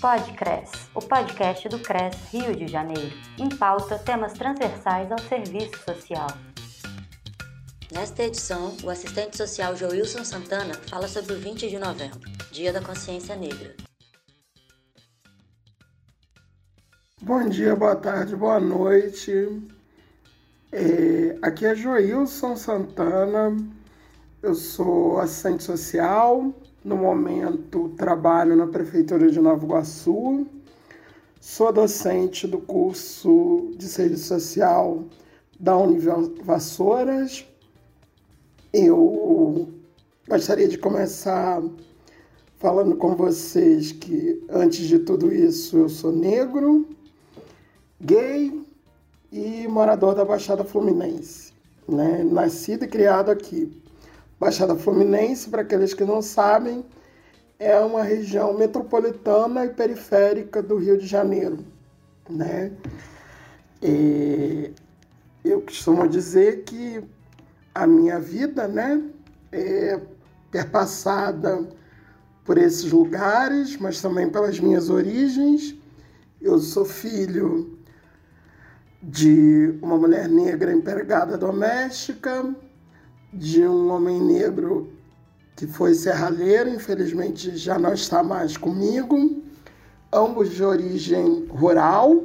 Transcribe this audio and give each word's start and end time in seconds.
Podcres, 0.00 0.88
o 0.94 1.00
podcast 1.00 1.68
do 1.68 1.78
CRES 1.78 2.14
Rio 2.32 2.56
de 2.56 2.66
Janeiro, 2.66 3.14
em 3.38 3.50
pauta 3.50 3.98
temas 3.98 4.32
transversais 4.32 5.12
ao 5.12 5.18
serviço 5.18 5.76
social. 5.84 6.26
Nesta 7.92 8.22
edição, 8.22 8.74
o 8.82 8.88
assistente 8.88 9.36
social 9.36 9.76
Joilson 9.76 10.24
Santana 10.24 10.72
fala 10.88 11.06
sobre 11.06 11.34
o 11.34 11.38
20 11.38 11.68
de 11.68 11.78
novembro, 11.78 12.18
Dia 12.50 12.72
da 12.72 12.80
Consciência 12.80 13.36
Negra. 13.36 13.76
Bom 17.20 17.46
dia, 17.46 17.76
boa 17.76 17.94
tarde, 17.94 18.34
boa 18.34 18.58
noite. 18.58 19.30
É, 20.72 21.36
aqui 21.42 21.66
é 21.66 21.74
Joilson 21.74 22.56
Santana, 22.56 23.54
eu 24.42 24.54
sou 24.54 25.20
assistente 25.20 25.62
social, 25.62 26.54
no 26.84 26.96
momento 26.96 27.90
trabalho 27.90 28.56
na 28.56 28.66
Prefeitura 28.66 29.30
de 29.30 29.40
Nova 29.40 29.64
Iguaçu, 29.64 30.46
sou 31.40 31.72
docente 31.72 32.46
do 32.46 32.58
curso 32.58 33.70
de 33.76 33.86
Serviço 33.86 34.28
Social 34.28 35.04
da 35.58 35.76
Univassouras. 35.76 37.46
Eu 38.72 39.68
gostaria 40.28 40.68
de 40.68 40.78
começar 40.78 41.62
falando 42.58 42.96
com 42.96 43.14
vocês 43.14 43.92
que, 43.92 44.42
antes 44.48 44.86
de 44.86 45.00
tudo 45.00 45.32
isso, 45.32 45.76
eu 45.76 45.88
sou 45.88 46.12
negro, 46.12 46.88
gay 48.00 48.58
e 49.30 49.68
morador 49.68 50.14
da 50.14 50.24
Baixada 50.24 50.64
Fluminense, 50.64 51.52
né? 51.86 52.24
nascido 52.24 52.84
e 52.84 52.88
criado 52.88 53.30
aqui. 53.30 53.79
Baixada 54.40 54.74
Fluminense, 54.74 55.50
para 55.50 55.60
aqueles 55.60 55.92
que 55.92 56.02
não 56.02 56.22
sabem, 56.22 56.82
é 57.58 57.78
uma 57.78 58.02
região 58.02 58.56
metropolitana 58.56 59.66
e 59.66 59.68
periférica 59.68 60.62
do 60.62 60.78
Rio 60.78 60.96
de 60.96 61.06
Janeiro, 61.06 61.58
né? 62.26 62.72
E 63.82 64.72
eu 65.44 65.60
costumo 65.60 66.08
dizer 66.08 66.64
que 66.64 67.04
a 67.74 67.86
minha 67.86 68.18
vida, 68.18 68.66
né, 68.66 69.02
é 69.52 70.00
perpassada 70.50 71.68
por 72.42 72.56
esses 72.56 72.90
lugares, 72.90 73.76
mas 73.76 74.00
também 74.00 74.30
pelas 74.30 74.58
minhas 74.58 74.88
origens. 74.88 75.76
Eu 76.40 76.58
sou 76.58 76.86
filho 76.86 77.78
de 79.02 79.78
uma 79.82 79.98
mulher 79.98 80.30
negra 80.30 80.72
empregada 80.72 81.36
doméstica, 81.36 82.54
de 83.32 83.66
um 83.66 83.90
homem 83.90 84.20
negro 84.20 84.92
que 85.56 85.66
foi 85.66 85.94
serralheiro, 85.94 86.70
infelizmente 86.70 87.56
já 87.56 87.78
não 87.78 87.92
está 87.92 88.22
mais 88.22 88.56
comigo, 88.56 89.42
ambos 90.12 90.50
de 90.50 90.64
origem 90.64 91.46
rural. 91.48 92.24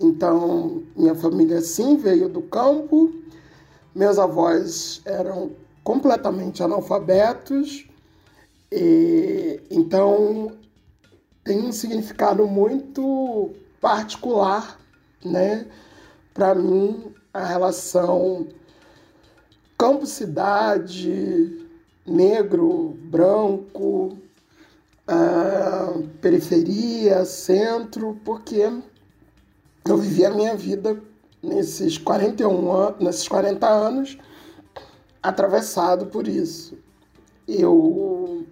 Então, 0.00 0.82
minha 0.96 1.14
família 1.14 1.60
sim 1.60 1.96
veio 1.96 2.28
do 2.28 2.42
campo. 2.42 3.12
Meus 3.94 4.18
avós 4.18 5.00
eram 5.04 5.52
completamente 5.84 6.62
analfabetos. 6.62 7.86
E, 8.72 9.60
então, 9.70 10.52
tem 11.44 11.60
um 11.60 11.72
significado 11.72 12.46
muito 12.46 13.50
particular, 13.80 14.80
né? 15.24 15.66
Para 16.32 16.54
mim, 16.54 17.12
a 17.32 17.44
relação 17.44 18.46
campo-cidade, 19.80 21.66
negro, 22.06 22.98
branco, 23.04 24.18
uh, 25.08 26.06
periferia, 26.20 27.24
centro, 27.24 28.20
porque 28.22 28.70
eu 29.88 29.96
vivi 29.96 30.26
a 30.26 30.30
minha 30.30 30.54
vida 30.54 31.02
nesses 31.42 31.96
41 31.96 32.70
anos, 32.70 33.00
nesses 33.00 33.26
40 33.26 33.66
anos 33.66 34.18
atravessado 35.22 36.04
por 36.08 36.28
isso. 36.28 36.76
Eu 37.48 38.44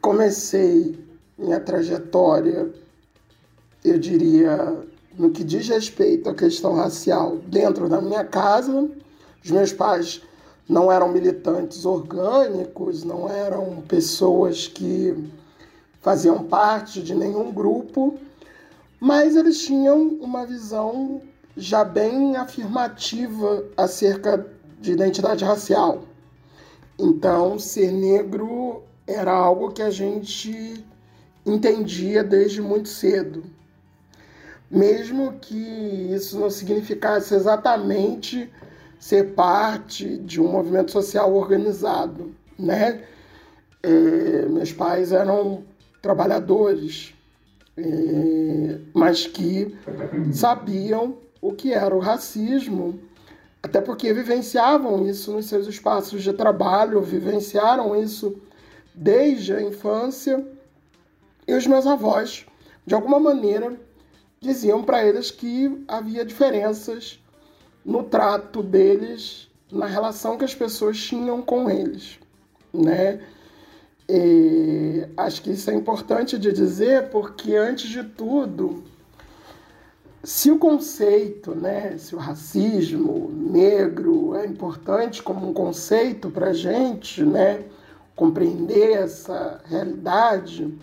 comecei 0.00 0.98
minha 1.38 1.60
trajetória, 1.60 2.68
eu 3.84 3.98
diria, 4.00 4.84
no 5.16 5.30
que 5.30 5.44
diz 5.44 5.68
respeito 5.68 6.28
à 6.28 6.34
questão 6.34 6.74
racial, 6.74 7.36
dentro 7.46 7.88
da 7.88 8.00
minha 8.00 8.24
casa, 8.24 8.90
os 9.42 9.50
meus 9.50 9.72
pais 9.72 10.22
não 10.68 10.90
eram 10.90 11.08
militantes 11.08 11.84
orgânicos, 11.84 13.02
não 13.02 13.28
eram 13.28 13.82
pessoas 13.88 14.68
que 14.68 15.16
faziam 16.00 16.44
parte 16.44 17.02
de 17.02 17.14
nenhum 17.14 17.52
grupo, 17.52 18.18
mas 19.00 19.34
eles 19.34 19.60
tinham 19.62 19.98
uma 20.20 20.46
visão 20.46 21.22
já 21.56 21.84
bem 21.84 22.36
afirmativa 22.36 23.64
acerca 23.76 24.46
de 24.80 24.92
identidade 24.92 25.44
racial. 25.44 26.04
Então, 26.98 27.58
ser 27.58 27.90
negro 27.90 28.82
era 29.06 29.32
algo 29.32 29.72
que 29.72 29.82
a 29.82 29.90
gente 29.90 30.84
entendia 31.44 32.22
desde 32.22 32.62
muito 32.62 32.88
cedo. 32.88 33.42
Mesmo 34.70 35.32
que 35.40 35.56
isso 36.14 36.38
não 36.38 36.50
significasse 36.50 37.34
exatamente 37.34 38.50
ser 39.00 39.32
parte 39.32 40.18
de 40.18 40.40
um 40.40 40.46
movimento 40.46 40.92
social 40.92 41.34
organizado, 41.34 42.34
né? 42.58 43.02
É, 43.82 44.46
meus 44.46 44.72
pais 44.74 45.10
eram 45.10 45.64
trabalhadores, 46.02 47.14
é, 47.78 48.78
mas 48.92 49.26
que 49.26 49.74
sabiam 50.32 51.16
o 51.40 51.52
que 51.52 51.72
era 51.72 51.96
o 51.96 51.98
racismo, 51.98 53.00
até 53.62 53.80
porque 53.80 54.12
vivenciavam 54.12 55.06
isso 55.08 55.32
nos 55.32 55.46
seus 55.46 55.66
espaços 55.66 56.22
de 56.22 56.34
trabalho, 56.34 57.00
vivenciaram 57.00 57.96
isso 57.96 58.38
desde 58.94 59.54
a 59.54 59.62
infância. 59.62 60.46
E 61.48 61.54
os 61.54 61.66
meus 61.66 61.86
avós, 61.86 62.46
de 62.86 62.94
alguma 62.94 63.18
maneira, 63.18 63.78
diziam 64.40 64.82
para 64.82 65.04
eles 65.04 65.30
que 65.30 65.84
havia 65.88 66.24
diferenças 66.24 67.19
no 67.84 68.02
trato 68.02 68.62
deles, 68.62 69.48
na 69.70 69.86
relação 69.86 70.36
que 70.36 70.44
as 70.44 70.54
pessoas 70.54 70.98
tinham 70.98 71.42
com 71.42 71.70
eles, 71.70 72.18
né? 72.72 73.20
E 74.08 75.06
acho 75.16 75.42
que 75.42 75.52
isso 75.52 75.70
é 75.70 75.74
importante 75.74 76.36
de 76.36 76.52
dizer 76.52 77.10
porque 77.10 77.54
antes 77.54 77.88
de 77.88 78.02
tudo, 78.02 78.82
se 80.22 80.50
o 80.50 80.58
conceito, 80.58 81.54
né, 81.54 81.96
se 81.96 82.14
o 82.14 82.18
racismo 82.18 83.30
negro 83.30 84.34
é 84.34 84.44
importante 84.44 85.22
como 85.22 85.48
um 85.48 85.54
conceito 85.54 86.28
para 86.28 86.48
a 86.48 86.52
gente, 86.52 87.24
né, 87.24 87.64
compreender 88.14 88.98
essa 88.98 89.62
realidade, 89.64 90.76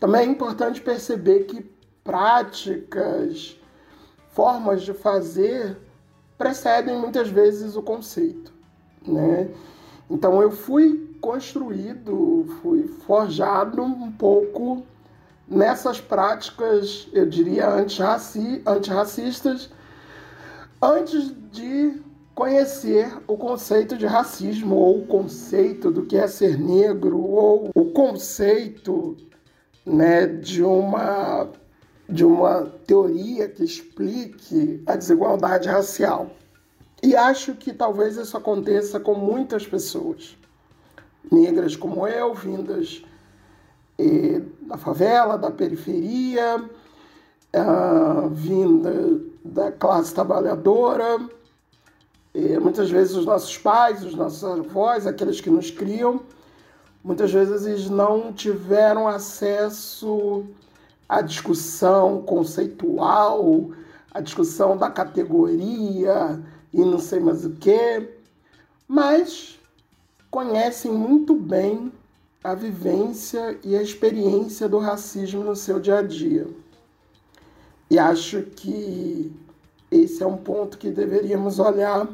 também 0.00 0.22
é 0.22 0.24
importante 0.24 0.80
perceber 0.80 1.44
que 1.44 1.64
práticas, 2.02 3.56
formas 4.32 4.82
de 4.82 4.94
fazer 4.94 5.76
precedem 6.38 6.96
muitas 6.96 7.28
vezes 7.28 7.76
o 7.76 7.82
conceito, 7.82 8.52
né? 9.06 9.50
Então 10.08 10.40
eu 10.40 10.50
fui 10.50 11.14
construído, 11.20 12.46
fui 12.62 12.86
forjado 13.06 13.82
um 13.82 14.10
pouco 14.12 14.86
nessas 15.46 16.00
práticas, 16.00 17.08
eu 17.12 17.26
diria, 17.26 17.68
antirraci 17.68 18.62
antirracistas, 18.64 19.70
antes 20.80 21.34
de 21.50 22.00
conhecer 22.34 23.12
o 23.26 23.36
conceito 23.36 23.96
de 23.96 24.06
racismo, 24.06 24.76
ou 24.76 25.00
o 25.00 25.06
conceito 25.06 25.90
do 25.90 26.06
que 26.06 26.16
é 26.16 26.28
ser 26.28 26.56
negro, 26.58 27.20
ou 27.20 27.70
o 27.74 27.86
conceito 27.86 29.16
né, 29.84 30.26
de 30.26 30.62
uma 30.62 31.50
de 32.08 32.24
uma 32.24 32.64
teoria 32.86 33.48
que 33.48 33.62
explique 33.62 34.82
a 34.86 34.96
desigualdade 34.96 35.68
racial. 35.68 36.30
E 37.02 37.14
acho 37.14 37.54
que 37.54 37.72
talvez 37.72 38.16
isso 38.16 38.36
aconteça 38.36 38.98
com 38.98 39.14
muitas 39.14 39.66
pessoas, 39.66 40.36
negras 41.30 41.76
como 41.76 42.06
eu, 42.06 42.34
vindas 42.34 43.04
eh, 43.98 44.42
da 44.62 44.76
favela, 44.76 45.38
da 45.38 45.50
periferia, 45.50 46.68
ah, 47.52 48.28
vinda 48.32 49.20
da 49.44 49.70
classe 49.70 50.12
trabalhadora. 50.12 51.18
Eh, 52.34 52.58
muitas 52.58 52.90
vezes 52.90 53.14
os 53.14 53.24
nossos 53.24 53.56
pais, 53.56 54.04
os 54.04 54.14
nossos 54.14 54.42
avós, 54.42 55.06
aqueles 55.06 55.40
que 55.40 55.50
nos 55.50 55.70
criam, 55.70 56.20
muitas 57.04 57.32
vezes 57.32 57.64
eles 57.64 57.88
não 57.88 58.32
tiveram 58.32 59.06
acesso 59.06 60.44
a 61.08 61.22
discussão 61.22 62.22
conceitual, 62.22 63.70
a 64.12 64.20
discussão 64.20 64.76
da 64.76 64.90
categoria 64.90 66.42
e 66.72 66.80
não 66.80 66.98
sei 66.98 67.20
mais 67.20 67.44
o 67.44 67.50
que, 67.50 68.08
mas 68.86 69.58
conhecem 70.30 70.92
muito 70.92 71.34
bem 71.34 71.92
a 72.42 72.54
vivência 72.54 73.58
e 73.64 73.76
a 73.76 73.82
experiência 73.82 74.68
do 74.68 74.78
racismo 74.78 75.42
no 75.42 75.56
seu 75.56 75.80
dia 75.80 75.98
a 75.98 76.02
dia. 76.02 76.46
E 77.90 77.98
acho 77.98 78.42
que 78.42 79.32
esse 79.90 80.22
é 80.22 80.26
um 80.26 80.36
ponto 80.36 80.78
que 80.78 80.90
deveríamos 80.90 81.58
olhar 81.58 82.06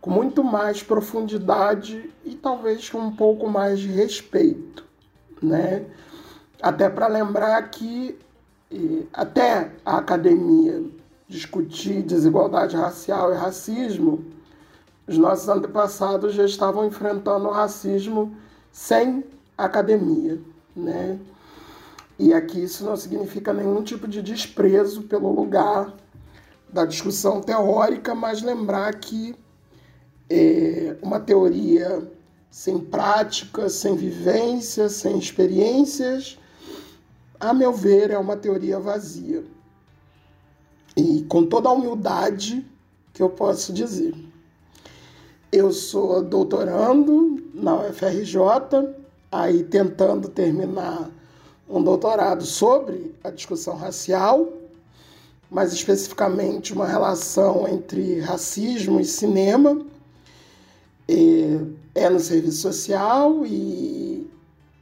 com 0.00 0.10
muito 0.10 0.44
mais 0.44 0.82
profundidade 0.82 2.10
e 2.24 2.34
talvez 2.36 2.88
com 2.88 2.98
um 2.98 3.14
pouco 3.14 3.48
mais 3.48 3.80
de 3.80 3.88
respeito, 3.88 4.84
né? 5.42 5.84
Até 6.62 6.88
para 6.88 7.08
lembrar 7.08 7.60
que 7.70 8.16
até 9.12 9.72
a 9.84 9.98
academia 9.98 10.84
discutir 11.28 12.02
desigualdade 12.02 12.76
racial 12.76 13.32
e 13.32 13.36
racismo, 13.36 14.24
os 15.06 15.18
nossos 15.18 15.48
antepassados 15.48 16.34
já 16.34 16.44
estavam 16.44 16.86
enfrentando 16.86 17.48
o 17.48 17.52
racismo 17.52 18.34
sem 18.72 19.24
academia, 19.56 20.40
né? 20.74 21.18
E 22.18 22.32
aqui 22.32 22.64
isso 22.64 22.84
não 22.84 22.96
significa 22.96 23.52
nenhum 23.52 23.82
tipo 23.82 24.08
de 24.08 24.20
desprezo 24.20 25.02
pelo 25.02 25.30
lugar 25.30 25.94
da 26.72 26.84
discussão 26.84 27.40
teórica, 27.40 28.14
mas 28.14 28.42
lembrar 28.42 28.92
que 28.94 29.36
é, 30.28 30.96
uma 31.00 31.20
teoria 31.20 32.10
sem 32.50 32.78
prática, 32.78 33.68
sem 33.68 33.94
vivência, 33.94 34.88
sem 34.88 35.18
experiências, 35.18 36.38
a 37.38 37.54
meu 37.54 37.72
ver, 37.72 38.10
é 38.10 38.18
uma 38.18 38.36
teoria 38.36 38.80
vazia. 38.80 39.44
E 40.98 41.22
com 41.28 41.46
toda 41.46 41.68
a 41.68 41.72
humildade 41.72 42.66
que 43.14 43.22
eu 43.22 43.30
posso 43.30 43.72
dizer. 43.72 44.12
Eu 45.52 45.70
sou 45.70 46.20
doutorando 46.24 47.40
na 47.54 47.76
UFRJ, 47.82 48.36
aí 49.30 49.62
tentando 49.62 50.28
terminar 50.28 51.08
um 51.70 51.80
doutorado 51.80 52.44
sobre 52.44 53.14
a 53.22 53.30
discussão 53.30 53.76
racial, 53.76 54.52
mais 55.48 55.72
especificamente 55.72 56.72
uma 56.72 56.86
relação 56.88 57.68
entre 57.68 58.18
racismo 58.18 58.98
e 58.98 59.04
cinema. 59.04 59.80
É 61.94 62.10
no 62.10 62.18
serviço 62.18 62.58
social 62.58 63.46
e 63.46 64.28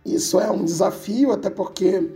isso 0.04 0.40
é 0.40 0.50
um 0.50 0.64
desafio, 0.64 1.30
até 1.30 1.50
porque 1.50 2.08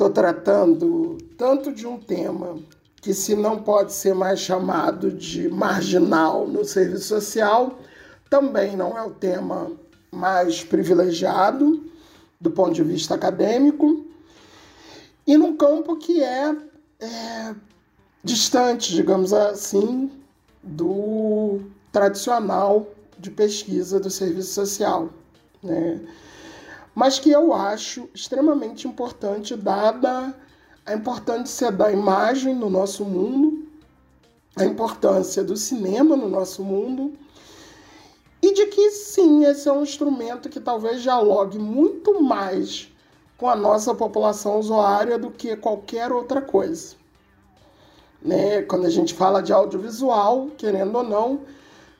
estou 0.00 0.08
tratando 0.08 1.18
tanto 1.36 1.70
de 1.70 1.86
um 1.86 1.98
tema 1.98 2.58
que 3.02 3.12
se 3.12 3.36
não 3.36 3.62
pode 3.62 3.92
ser 3.92 4.14
mais 4.14 4.40
chamado 4.40 5.10
de 5.10 5.46
marginal 5.50 6.48
no 6.48 6.64
serviço 6.64 7.08
social, 7.08 7.78
também 8.30 8.74
não 8.76 8.96
é 8.96 9.02
o 9.02 9.10
tema 9.10 9.70
mais 10.10 10.64
privilegiado 10.64 11.84
do 12.40 12.50
ponto 12.50 12.72
de 12.72 12.82
vista 12.82 13.14
acadêmico, 13.14 14.06
e 15.26 15.36
num 15.36 15.54
campo 15.54 15.96
que 15.96 16.22
é, 16.22 16.56
é 16.98 17.54
distante, 18.24 18.94
digamos 18.94 19.34
assim, 19.34 20.10
do 20.62 21.60
tradicional 21.92 22.88
de 23.18 23.30
pesquisa 23.30 24.00
do 24.00 24.08
serviço 24.08 24.54
social, 24.54 25.10
né? 25.62 26.00
Mas 26.94 27.18
que 27.18 27.30
eu 27.30 27.52
acho 27.52 28.08
extremamente 28.14 28.86
importante, 28.86 29.56
dada 29.56 30.34
a 30.84 30.94
importância 30.94 31.70
da 31.70 31.92
imagem 31.92 32.54
no 32.54 32.68
nosso 32.68 33.04
mundo, 33.04 33.68
a 34.56 34.64
importância 34.64 35.44
do 35.44 35.56
cinema 35.56 36.16
no 36.16 36.28
nosso 36.28 36.62
mundo, 36.62 37.12
e 38.42 38.52
de 38.52 38.66
que 38.66 38.90
sim, 38.90 39.44
esse 39.44 39.68
é 39.68 39.72
um 39.72 39.82
instrumento 39.82 40.48
que 40.48 40.58
talvez 40.58 41.02
dialogue 41.02 41.58
muito 41.58 42.22
mais 42.22 42.88
com 43.36 43.48
a 43.48 43.56
nossa 43.56 43.94
população 43.94 44.58
usuária 44.58 45.18
do 45.18 45.30
que 45.30 45.56
qualquer 45.56 46.10
outra 46.10 46.40
coisa. 46.42 46.96
Né? 48.22 48.62
Quando 48.62 48.86
a 48.86 48.90
gente 48.90 49.14
fala 49.14 49.42
de 49.42 49.52
audiovisual, 49.52 50.48
querendo 50.58 50.96
ou 50.96 51.04
não, 51.04 51.40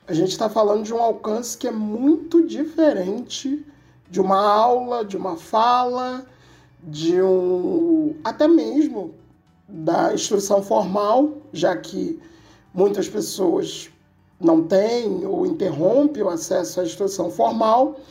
a 0.07 0.13
gente 0.13 0.31
está 0.31 0.49
falando 0.49 0.83
de 0.83 0.93
um 0.93 1.01
alcance 1.01 1.57
que 1.57 1.67
é 1.67 1.71
muito 1.71 2.45
diferente 2.45 3.65
de 4.11 4.19
uma 4.19 4.37
aula, 4.37 5.05
de 5.05 5.15
uma 5.15 5.37
fala, 5.37 6.25
de 6.83 7.21
um 7.21 8.13
até 8.25 8.45
mesmo 8.45 9.15
da 9.65 10.13
instrução 10.13 10.61
formal, 10.61 11.37
já 11.53 11.77
que 11.77 12.19
muitas 12.73 13.07
pessoas 13.07 13.89
não 14.37 14.67
têm 14.67 15.25
ou 15.25 15.45
interrompem 15.45 16.23
o 16.23 16.29
acesso 16.29 16.81
à 16.81 16.83
instrução 16.83 17.31
formal, 17.31 18.01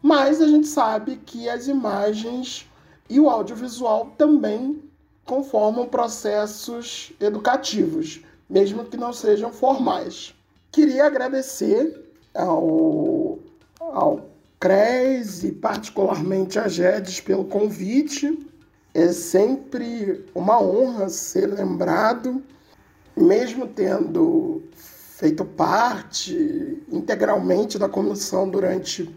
mas 0.00 0.40
a 0.40 0.46
gente 0.46 0.68
sabe 0.68 1.16
que 1.16 1.48
as 1.48 1.66
imagens 1.66 2.70
e 3.10 3.18
o 3.18 3.28
audiovisual 3.28 4.12
também 4.16 4.80
conformam 5.24 5.88
processos 5.88 7.12
educativos, 7.18 8.22
mesmo 8.48 8.84
que 8.84 8.96
não 8.96 9.12
sejam 9.12 9.50
formais. 9.50 10.32
Queria 10.70 11.06
agradecer 11.06 12.08
ao, 12.32 13.40
ao 13.80 14.33
CRES 14.64 15.44
e 15.44 15.52
particularmente 15.52 16.58
a 16.58 16.66
GEDES 16.66 17.20
pelo 17.20 17.44
convite. 17.44 18.48
É 18.94 19.08
sempre 19.08 20.24
uma 20.34 20.58
honra 20.58 21.10
ser 21.10 21.48
lembrado, 21.48 22.42
mesmo 23.14 23.66
tendo 23.66 24.62
feito 24.74 25.44
parte 25.44 26.82
integralmente 26.90 27.78
da 27.78 27.90
comissão 27.90 28.48
durante 28.48 29.14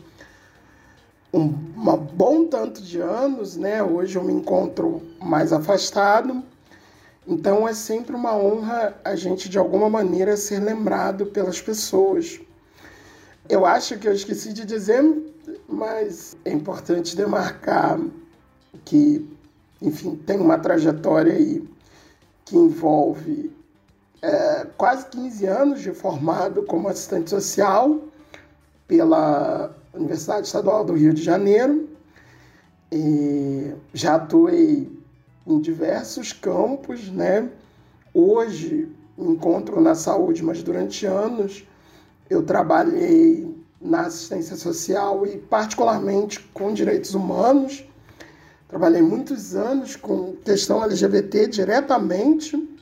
um, 1.32 1.44
um 1.44 1.96
bom 1.96 2.44
tanto 2.48 2.82
de 2.82 3.00
anos, 3.00 3.56
né? 3.56 3.82
Hoje 3.82 4.18
eu 4.18 4.26
me 4.26 4.34
encontro 4.34 5.02
mais 5.22 5.54
afastado. 5.54 6.44
Então 7.26 7.66
é 7.66 7.74
sempre 7.74 8.14
uma 8.14 8.36
honra 8.36 9.00
a 9.02 9.16
gente 9.16 9.48
de 9.48 9.58
alguma 9.58 9.90
maneira 9.90 10.36
ser 10.36 10.60
lembrado 10.60 11.28
pelas 11.28 11.62
pessoas. 11.62 12.38
Eu 13.50 13.66
acho 13.66 13.98
que 13.98 14.08
eu 14.08 14.14
esqueci 14.14 14.52
de 14.54 14.66
dizer 14.66 15.04
mas 15.68 16.36
é 16.46 16.52
importante 16.52 17.16
demarcar 17.16 18.00
que, 18.86 19.28
enfim, 19.82 20.16
tem 20.16 20.40
uma 20.40 20.58
trajetória 20.58 21.34
aí 21.34 21.68
que 22.46 22.56
envolve 22.56 23.52
é, 24.22 24.68
quase 24.78 25.08
15 25.08 25.46
anos 25.46 25.82
de 25.82 25.92
formado 25.94 26.64
como 26.64 26.88
assistente 26.88 27.30
social 27.30 28.02
pela 28.88 29.76
Universidade 29.94 30.48
Estadual 30.48 30.86
do 30.86 30.94
Rio 30.94 31.14
de 31.14 31.22
Janeiro. 31.22 31.90
E 32.92 33.74
já 33.94 34.16
atuei 34.16 34.90
em 35.46 35.60
diversos 35.60 36.32
campos, 36.32 37.10
né? 37.10 37.50
Hoje 38.14 38.90
me 39.18 39.32
encontro 39.32 39.82
na 39.82 39.94
saúde, 39.94 40.42
mas 40.42 40.64
durante 40.64 41.06
anos 41.06 41.68
eu 42.30 42.44
trabalhei 42.44 43.56
na 43.80 44.02
assistência 44.02 44.56
social 44.56 45.26
e, 45.26 45.38
particularmente, 45.38 46.40
com 46.54 46.74
direitos 46.74 47.14
humanos. 47.14 47.86
Trabalhei 48.68 49.02
muitos 49.02 49.56
anos 49.56 49.96
com 49.96 50.36
questão 50.38 50.84
LGBT 50.84 51.48
diretamente. 51.48 52.78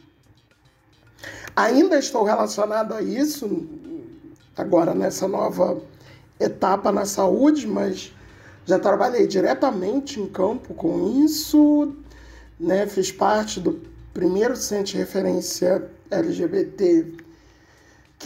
Ainda 1.56 2.00
estou 2.00 2.24
relacionado 2.24 2.94
a 2.94 3.02
isso, 3.02 3.68
agora 4.58 4.94
nessa 4.94 5.28
nova 5.28 5.82
etapa 6.40 6.92
na 6.92 7.06
saúde, 7.06 7.68
mas 7.68 8.12
já 8.66 8.80
trabalhei 8.80 9.28
diretamente 9.28 10.20
em 10.20 10.28
campo 10.28 10.74
com 10.74 11.24
isso, 11.24 11.96
né? 12.60 12.88
fiz 12.88 13.12
parte 13.12 13.60
do 13.60 13.80
primeiro 14.14 14.56
centro 14.56 14.94
de 14.94 14.98
referência 14.98 15.88
LGBT 16.10 17.25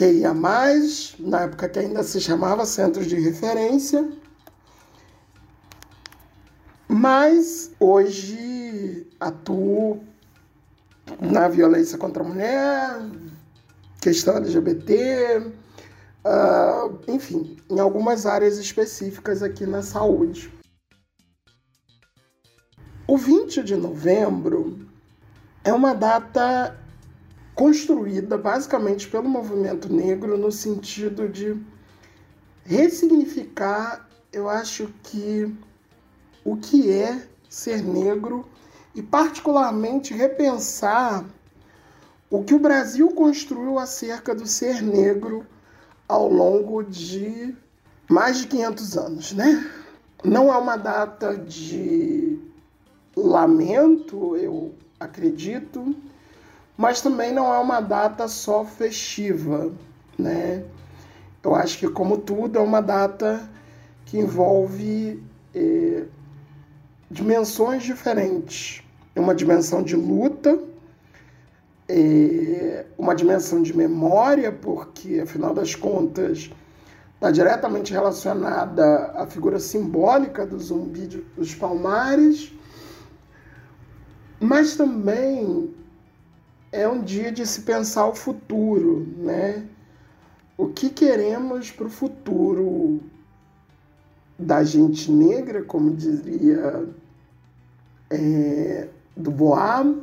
que 0.00 0.10
ia 0.10 0.32
mais, 0.32 1.14
na 1.18 1.42
época 1.42 1.68
que 1.68 1.78
ainda 1.78 2.02
se 2.02 2.22
chamava 2.22 2.64
Centros 2.64 3.06
de 3.06 3.20
Referência. 3.20 4.10
Mas 6.88 7.70
hoje 7.78 9.06
atuo 9.20 10.02
na 11.20 11.48
violência 11.48 11.98
contra 11.98 12.22
a 12.22 12.26
mulher, 12.26 13.02
questão 14.00 14.38
LGBT, 14.38 15.40
uh, 15.40 15.52
ah, 16.24 16.88
enfim, 17.06 17.58
em 17.68 17.78
algumas 17.78 18.24
áreas 18.24 18.56
específicas 18.56 19.42
aqui 19.42 19.66
na 19.66 19.82
saúde. 19.82 20.50
O 23.06 23.18
20 23.18 23.62
de 23.62 23.76
novembro 23.76 24.78
é 25.62 25.74
uma 25.74 25.94
data 25.94 26.79
construída 27.54 28.38
basicamente 28.38 29.08
pelo 29.08 29.28
movimento 29.28 29.92
negro 29.92 30.36
no 30.38 30.50
sentido 30.50 31.28
de 31.28 31.56
ressignificar, 32.64 34.08
eu 34.32 34.48
acho 34.48 34.88
que 35.02 35.52
o 36.44 36.56
que 36.56 36.90
é 36.90 37.26
ser 37.48 37.82
negro 37.82 38.46
e 38.94 39.02
particularmente 39.02 40.14
repensar 40.14 41.24
o 42.30 42.44
que 42.44 42.54
o 42.54 42.58
Brasil 42.58 43.08
construiu 43.10 43.78
acerca 43.78 44.34
do 44.34 44.46
ser 44.46 44.82
negro 44.82 45.44
ao 46.08 46.28
longo 46.32 46.82
de 46.82 47.54
mais 48.08 48.38
de 48.38 48.46
500 48.46 48.98
anos, 48.98 49.32
né? 49.32 49.70
não 50.24 50.52
é 50.52 50.56
uma 50.56 50.76
data 50.76 51.36
de 51.36 52.38
lamento, 53.16 54.36
eu 54.36 54.74
acredito, 54.98 55.94
mas 56.80 57.02
também 57.02 57.30
não 57.30 57.52
é 57.52 57.58
uma 57.58 57.78
data 57.78 58.26
só 58.26 58.64
festiva, 58.64 59.70
né? 60.18 60.64
Eu 61.44 61.54
acho 61.54 61.78
que, 61.78 61.86
como 61.90 62.16
tudo, 62.16 62.58
é 62.58 62.62
uma 62.62 62.80
data 62.80 63.46
que 64.06 64.16
envolve 64.16 65.22
eh, 65.54 66.04
dimensões 67.10 67.82
diferentes. 67.82 68.82
Uma 69.14 69.34
dimensão 69.34 69.82
de 69.82 69.94
luta, 69.94 70.58
eh, 71.86 72.86
uma 72.96 73.14
dimensão 73.14 73.60
de 73.60 73.76
memória, 73.76 74.50
porque, 74.50 75.20
afinal 75.20 75.52
das 75.52 75.74
contas, 75.74 76.50
está 77.14 77.30
diretamente 77.30 77.92
relacionada 77.92 79.12
à 79.16 79.26
figura 79.26 79.60
simbólica 79.60 80.46
do 80.46 80.58
zumbi 80.58 81.22
dos 81.36 81.54
palmares, 81.54 82.50
mas 84.40 84.76
também 84.76 85.78
é 86.72 86.86
um 86.88 87.02
dia 87.02 87.32
de 87.32 87.46
se 87.46 87.62
pensar 87.62 88.06
o 88.06 88.14
futuro, 88.14 89.06
né? 89.18 89.66
O 90.56 90.68
que 90.68 90.90
queremos 90.90 91.70
para 91.70 91.86
o 91.86 91.90
futuro 91.90 93.00
da 94.38 94.62
gente 94.62 95.10
negra, 95.10 95.62
como 95.62 95.94
diria 95.94 96.88
é, 98.10 98.88
do 99.16 99.30
Boab, 99.30 100.02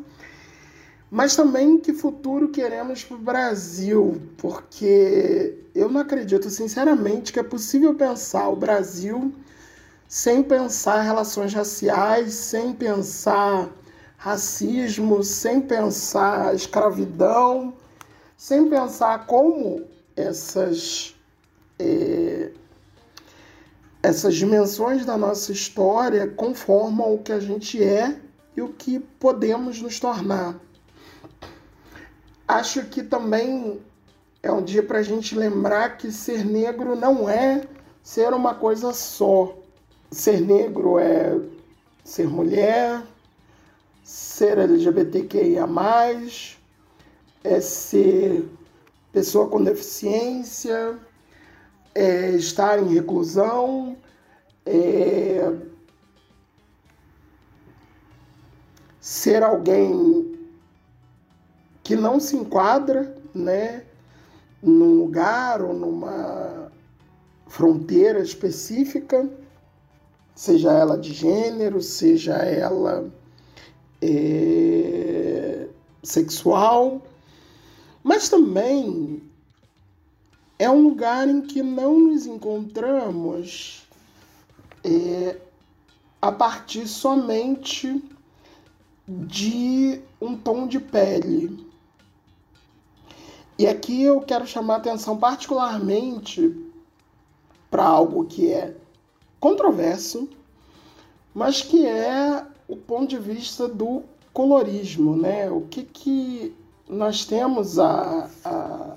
mas 1.09 1.35
também 1.35 1.79
que 1.79 1.93
futuro 1.93 2.49
queremos 2.49 3.03
para 3.03 3.15
o 3.15 3.19
Brasil, 3.19 4.21
porque 4.37 5.57
eu 5.73 5.89
não 5.89 6.01
acredito 6.01 6.49
sinceramente 6.49 7.31
que 7.31 7.39
é 7.39 7.43
possível 7.43 7.95
pensar 7.95 8.49
o 8.49 8.55
Brasil 8.55 9.33
sem 10.07 10.41
pensar 10.41 11.01
relações 11.01 11.53
raciais, 11.53 12.33
sem 12.33 12.73
pensar 12.73 13.69
racismo, 14.17 15.23
sem 15.23 15.61
pensar 15.61 16.53
escravidão, 16.53 17.73
sem 18.35 18.69
pensar 18.69 19.25
como 19.27 19.85
essas, 20.15 21.15
é, 21.79 22.51
essas 24.01 24.35
dimensões 24.35 25.05
da 25.05 25.15
nossa 25.15 25.51
história 25.51 26.27
conformam 26.27 27.13
o 27.13 27.19
que 27.19 27.31
a 27.31 27.39
gente 27.39 27.81
é 27.81 28.19
e 28.55 28.61
o 28.61 28.69
que 28.69 28.99
podemos 28.99 29.79
nos 29.81 29.99
tornar. 29.99 30.59
Acho 32.47 32.85
que 32.85 33.03
também 33.03 33.79
é 34.41 34.51
um 34.51 34.63
dia 34.63 34.81
para 34.81 34.99
a 34.99 35.03
gente 35.03 35.35
lembrar 35.35 35.97
que 35.97 36.11
ser 36.11 36.43
negro 36.43 36.95
não 36.95 37.29
é 37.29 37.67
ser 38.01 38.33
uma 38.33 38.55
coisa 38.55 38.93
só. 38.93 39.55
Ser 40.09 40.39
negro 40.41 40.97
é 40.97 41.39
ser 42.03 42.27
mulher, 42.27 43.03
ser 44.07 44.57
LGBTQIA, 44.57 45.67
é 47.43 47.59
ser 47.59 48.47
pessoa 49.11 49.49
com 49.49 49.61
deficiência, 49.61 50.97
é 51.93 52.29
estar 52.29 52.79
em 52.79 52.93
reclusão, 52.93 53.97
é 54.65 55.53
ser 59.01 59.43
alguém 59.43 60.39
que 61.83 61.97
não 61.97 62.17
se 62.17 62.37
enquadra, 62.37 63.13
né, 63.35 63.83
num 64.63 64.99
lugar 64.99 65.61
ou 65.61 65.73
numa 65.73 66.71
fronteira 67.47 68.21
específica, 68.21 69.29
seja 70.33 70.71
ela 70.71 70.97
de 70.97 71.11
gênero, 71.11 71.81
seja 71.81 72.35
ela 72.35 73.11
é, 74.01 75.67
sexual, 76.03 77.01
mas 78.03 78.29
também 78.29 79.21
é 80.59 80.69
um 80.69 80.81
lugar 80.81 81.27
em 81.27 81.41
que 81.41 81.61
não 81.61 81.99
nos 81.99 82.25
encontramos 82.25 83.83
é, 84.83 85.37
a 86.21 86.31
partir 86.31 86.87
somente 86.87 88.03
de 89.07 90.01
um 90.19 90.35
tom 90.35 90.67
de 90.67 90.79
pele. 90.79 91.65
E 93.57 93.65
aqui 93.67 94.03
eu 94.03 94.21
quero 94.21 94.45
chamar 94.45 94.77
atenção 94.77 95.17
particularmente 95.17 96.55
para 97.71 97.83
algo 97.85 98.25
que 98.25 98.51
é 98.51 98.75
controverso, 99.39 100.29
mas 101.33 101.61
que 101.61 101.85
é 101.85 102.45
o 102.67 102.75
ponto 102.75 103.07
de 103.07 103.17
vista 103.17 103.67
do 103.67 104.03
colorismo, 104.33 105.15
né? 105.15 105.49
O 105.49 105.61
que, 105.61 105.83
que 105.83 106.55
nós 106.87 107.25
temos 107.25 107.79
a, 107.79 108.29
a, 108.43 108.95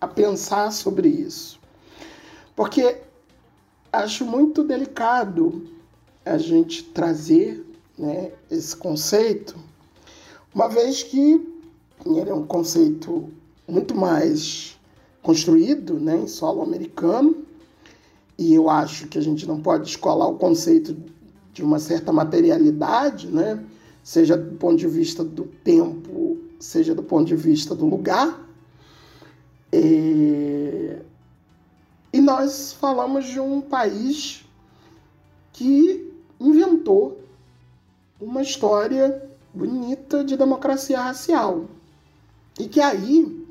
a 0.00 0.08
pensar 0.08 0.72
sobre 0.72 1.08
isso? 1.08 1.60
Porque 2.54 3.02
acho 3.92 4.24
muito 4.24 4.62
delicado 4.62 5.68
a 6.24 6.38
gente 6.38 6.84
trazer 6.84 7.64
né, 7.98 8.32
esse 8.50 8.76
conceito, 8.76 9.56
uma 10.54 10.68
vez 10.68 11.02
que 11.02 11.46
ele 12.04 12.30
é 12.30 12.34
um 12.34 12.46
conceito 12.46 13.28
muito 13.68 13.94
mais 13.94 14.78
construído 15.22 15.98
né, 15.98 16.16
em 16.16 16.26
solo 16.26 16.62
americano, 16.62 17.44
e 18.38 18.54
eu 18.54 18.68
acho 18.68 19.08
que 19.08 19.18
a 19.18 19.22
gente 19.22 19.46
não 19.46 19.60
pode 19.60 19.88
escolar 19.88 20.28
o 20.28 20.36
conceito 20.36 20.96
de 21.56 21.64
uma 21.64 21.78
certa 21.78 22.12
materialidade, 22.12 23.28
né, 23.28 23.64
seja 24.04 24.36
do 24.36 24.56
ponto 24.58 24.76
de 24.76 24.86
vista 24.86 25.24
do 25.24 25.44
tempo, 25.64 26.36
seja 26.60 26.94
do 26.94 27.02
ponto 27.02 27.24
de 27.24 27.34
vista 27.34 27.74
do 27.74 27.86
lugar. 27.86 28.46
E, 29.72 30.96
e 32.12 32.20
nós 32.20 32.74
falamos 32.74 33.24
de 33.24 33.40
um 33.40 33.62
país 33.62 34.44
que 35.54 36.12
inventou 36.38 37.22
uma 38.20 38.42
história 38.42 39.26
bonita 39.54 40.22
de 40.22 40.36
democracia 40.36 41.00
racial. 41.00 41.64
E 42.60 42.68
que 42.68 42.82
aí 42.82 43.46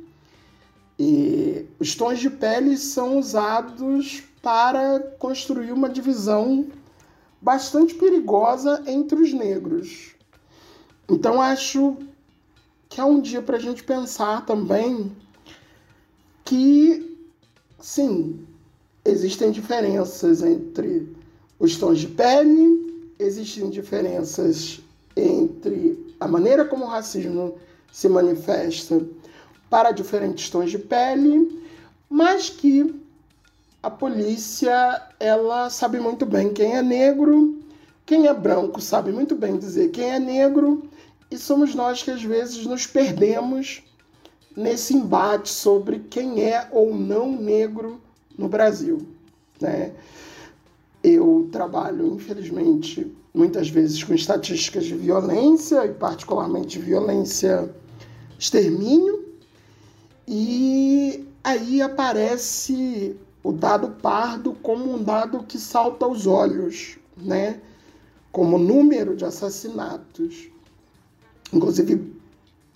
e 0.99 1.65
os 1.79 1.95
tons 1.95 2.19
de 2.19 2.29
pele 2.29 2.77
são 2.77 3.17
usados 3.17 4.23
para 4.43 4.99
construir 5.17 5.71
uma 5.71 5.89
divisão 5.89 6.67
bastante 7.45 7.93
perigosa 7.93 8.83
entre 8.87 9.21
os 9.21 9.31
negros. 9.31 10.15
Então 11.07 11.39
acho 11.39 11.95
que 12.89 12.99
é 12.99 13.05
um 13.05 13.21
dia 13.21 13.39
para 13.39 13.57
a 13.57 13.59
gente 13.59 13.83
pensar 13.83 14.43
também 14.47 15.15
que, 16.43 17.19
sim, 17.79 18.43
existem 19.05 19.51
diferenças 19.51 20.41
entre 20.41 21.15
os 21.59 21.77
tons 21.77 21.99
de 21.99 22.07
pele, 22.07 23.13
existem 23.19 23.69
diferenças 23.69 24.81
entre 25.15 26.15
a 26.19 26.27
maneira 26.27 26.65
como 26.65 26.85
o 26.85 26.89
racismo 26.89 27.59
se 27.91 28.09
manifesta 28.09 29.05
para 29.69 29.91
diferentes 29.91 30.49
tons 30.49 30.71
de 30.71 30.79
pele, 30.79 31.63
mas 32.09 32.49
que 32.49 33.04
a 33.85 33.89
polícia 33.91 34.99
ela 35.19 35.69
sabe 35.69 35.99
muito 35.99 36.25
bem 36.25 36.51
quem 36.51 36.75
é 36.75 36.81
negro, 36.81 37.59
quem 38.03 38.25
é 38.25 38.33
branco 38.33 38.81
sabe 38.81 39.11
muito 39.11 39.35
bem 39.35 39.59
dizer 39.59 39.91
quem 39.91 40.09
é 40.09 40.19
negro, 40.19 40.89
e 41.29 41.37
somos 41.37 41.75
nós 41.75 42.01
que 42.01 42.09
às 42.09 42.23
vezes 42.23 42.65
nos 42.65 42.87
perdemos 42.87 43.83
nesse 44.57 44.95
embate 44.95 45.49
sobre 45.49 45.99
quem 45.99 46.41
é 46.41 46.67
ou 46.71 46.95
não 46.95 47.31
negro 47.31 48.01
no 48.35 48.49
Brasil. 48.49 49.07
Né? 49.61 49.91
Eu 51.03 51.47
trabalho, 51.51 52.07
infelizmente, 52.07 53.15
muitas 53.31 53.69
vezes 53.69 54.03
com 54.03 54.15
estatísticas 54.15 54.85
de 54.85 54.95
violência, 54.95 55.85
e 55.85 55.93
particularmente 55.93 56.79
violência 56.79 57.69
extermínio, 58.39 59.25
e 60.27 61.23
aí 61.43 61.83
aparece 61.83 63.15
o 63.45 63.51
dado 63.51 63.89
pardo 64.01 64.53
como 64.53 64.95
um 64.95 65.03
dado 65.03 65.43
que 65.43 65.59
salta 65.59 66.03
aos 66.03 66.25
olhos, 66.25 66.97
né? 67.15 67.61
Como 68.31 68.57
número 68.57 69.15
de 69.15 69.23
assassinatos, 69.23 70.49
inclusive 71.53 72.11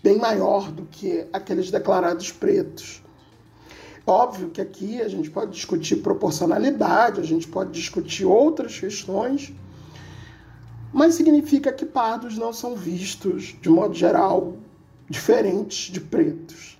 bem 0.03 0.19
maior 0.19 0.71
do 0.71 0.83
que 0.83 1.25
aqueles 1.33 1.71
declarados 1.71 2.31
pretos. 2.31 3.01
Óbvio 4.05 4.51
que 4.51 4.61
aqui 4.61 5.01
a 5.01 5.07
gente 5.07 5.31
pode 5.31 5.51
discutir 5.53 6.03
proporcionalidade, 6.03 7.19
a 7.19 7.23
gente 7.23 7.47
pode 7.47 7.71
discutir 7.71 8.25
outras 8.25 8.79
questões, 8.79 9.51
mas 10.93 11.15
significa 11.15 11.73
que 11.73 11.85
pardos 11.85 12.37
não 12.37 12.53
são 12.53 12.75
vistos, 12.75 13.55
de 13.59 13.69
modo 13.69 13.95
geral, 13.95 14.53
diferentes 15.09 15.91
de 15.91 15.99
pretos 15.99 16.79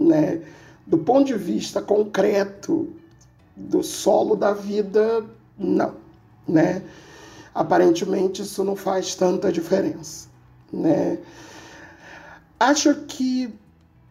né? 0.00 0.42
Do 0.86 0.98
ponto 0.98 1.26
de 1.26 1.34
vista 1.34 1.82
concreto 1.82 2.92
do 3.68 3.82
solo 3.82 4.34
da 4.36 4.52
vida, 4.52 5.24
não. 5.58 5.94
né? 6.46 6.82
Aparentemente 7.54 8.42
isso 8.42 8.64
não 8.64 8.76
faz 8.76 9.14
tanta 9.14 9.52
diferença, 9.52 10.28
né? 10.72 11.18
Acho 12.58 12.94
que 13.06 13.52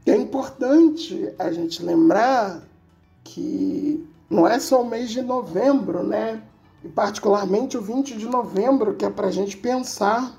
é 0.06 0.16
importante 0.16 1.34
a 1.38 1.52
gente 1.52 1.84
lembrar 1.84 2.64
que 3.24 4.08
não 4.30 4.48
é 4.48 4.60
só 4.60 4.82
o 4.82 4.90
mês 4.90 5.10
de 5.10 5.22
novembro, 5.22 6.04
né? 6.04 6.42
E 6.84 6.88
particularmente 6.88 7.78
o 7.78 7.82
20 7.82 8.18
de 8.18 8.26
novembro, 8.26 8.96
que 8.96 9.06
é 9.06 9.10
para 9.10 9.28
a 9.28 9.32
gente 9.32 9.58
pensar 9.58 10.38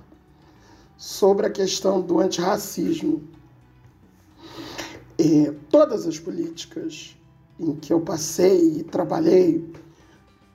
sobre 0.97 1.47
a 1.47 1.51
questão 1.51 2.01
do 2.01 2.19
antirracismo. 2.21 3.23
E 5.19 5.53
todas 5.71 6.07
as 6.07 6.19
políticas 6.19 7.17
em 7.61 7.75
que 7.75 7.93
eu 7.93 8.01
passei 8.01 8.79
e 8.79 8.83
trabalhei, 8.83 9.71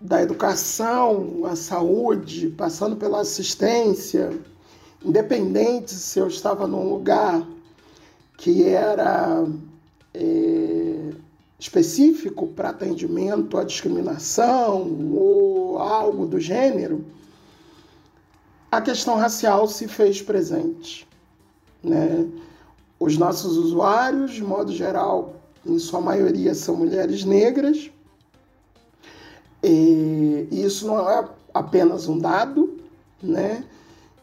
da 0.02 0.22
educação 0.22 1.46
à 1.46 1.56
saúde, 1.56 2.50
passando 2.50 2.96
pela 2.96 3.22
assistência, 3.22 4.38
independente 5.04 5.94
se 5.94 6.20
eu 6.20 6.28
estava 6.28 6.68
num 6.68 6.90
lugar 6.90 7.48
que 8.38 8.64
era 8.66 9.46
é, 10.14 11.12
específico 11.58 12.48
para 12.48 12.70
atendimento 12.70 13.58
à 13.58 13.64
discriminação 13.64 15.12
ou 15.14 15.78
algo 15.80 16.26
do 16.26 16.40
gênero, 16.40 17.06
a 18.72 18.82
questão 18.82 19.16
racial 19.16 19.68
se 19.68 19.88
fez 19.88 20.22
presente. 20.22 21.08
Né? 21.82 22.28
Os 23.00 23.18
nossos 23.18 23.58
usuários, 23.58 24.32
de 24.32 24.44
modo 24.44 24.72
geral, 24.72 25.36
em 25.66 25.80
sua 25.80 26.00
maioria 26.02 26.54
são 26.54 26.76
mulheres 26.76 27.24
negras, 27.24 27.90
e 29.64 30.48
isso 30.52 30.86
não 30.86 31.10
é 31.10 31.28
apenas 31.54 32.08
um 32.08 32.20
dado, 32.20 32.80
né? 33.22 33.64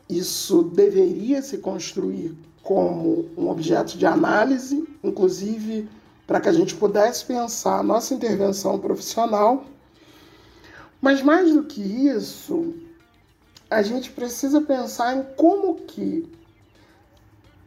Isso 0.08 0.62
deveria 0.62 1.42
se 1.42 1.58
construir 1.58 2.36
como 2.62 3.28
um 3.36 3.48
objeto 3.50 3.98
de 3.98 4.06
análise, 4.06 4.86
inclusive 5.02 5.88
para 6.26 6.40
que 6.40 6.48
a 6.48 6.52
gente 6.52 6.76
pudesse 6.76 7.24
pensar 7.24 7.80
a 7.80 7.82
nossa 7.82 8.14
intervenção 8.14 8.78
profissional. 8.78 9.64
Mas 11.00 11.22
mais 11.22 11.52
do 11.52 11.64
que 11.64 11.80
isso, 11.80 12.74
a 13.68 13.82
gente 13.82 14.10
precisa 14.12 14.60
pensar 14.60 15.16
em 15.16 15.24
como 15.36 15.74
que 15.74 16.30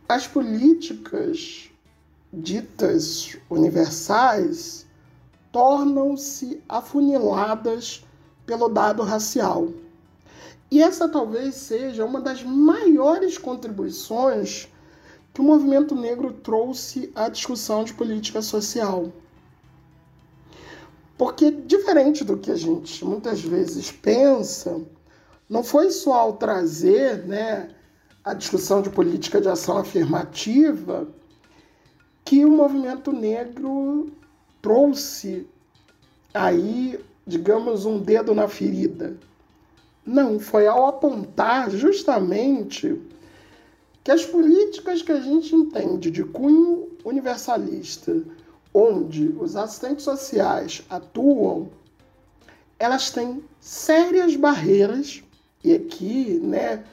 as 0.07 0.25
políticas 0.25 1.69
ditas 2.35 3.37
universais 3.49 4.85
tornam-se 5.51 6.61
afuniladas 6.67 8.03
pelo 8.45 8.67
dado 8.67 9.03
racial. 9.03 9.69
E 10.69 10.81
essa 10.81 11.07
talvez 11.07 11.55
seja 11.55 12.03
uma 12.03 12.19
das 12.19 12.43
maiores 12.43 13.37
contribuições 13.37 14.67
que 15.33 15.41
o 15.41 15.43
movimento 15.43 15.95
negro 15.95 16.33
trouxe 16.33 17.11
à 17.15 17.29
discussão 17.29 17.83
de 17.83 17.93
política 17.93 18.41
social. 18.41 19.11
Porque, 21.17 21.49
diferente 21.51 22.23
do 22.23 22.37
que 22.37 22.51
a 22.51 22.55
gente 22.55 23.05
muitas 23.05 23.41
vezes 23.41 23.91
pensa, 23.91 24.81
não 25.49 25.63
foi 25.63 25.91
só 25.91 26.13
ao 26.13 26.33
trazer 26.33 27.25
né, 27.25 27.69
a 28.23 28.33
discussão 28.33 28.81
de 28.81 28.89
política 28.89 29.39
de 29.39 29.47
ação 29.47 29.77
afirmativa 29.77 31.07
que 32.25 32.43
o 32.43 32.49
movimento 32.49 33.13
negro 33.13 34.11
trouxe 34.61 35.47
aí, 36.33 36.99
digamos, 37.25 37.85
um 37.85 37.99
dedo 37.99 38.33
na 38.33 38.47
ferida. 38.47 39.15
Não, 40.03 40.39
foi 40.39 40.65
ao 40.65 40.87
apontar 40.87 41.69
justamente 41.69 42.99
que 44.03 44.11
as 44.11 44.25
políticas 44.25 45.03
que 45.03 45.11
a 45.11 45.19
gente 45.19 45.55
entende 45.55 46.09
de 46.09 46.23
cunho 46.23 46.89
universalista, 47.03 48.23
onde 48.73 49.29
os 49.39 49.55
assistentes 49.55 50.03
sociais 50.03 50.83
atuam, 50.89 51.69
elas 52.79 53.11
têm 53.11 53.43
sérias 53.59 54.35
barreiras, 54.35 55.23
e 55.63 55.73
aqui, 55.73 56.39
né, 56.43 56.83